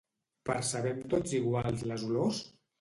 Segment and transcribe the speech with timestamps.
[0.49, 2.45] Percebem tots iguals les olors?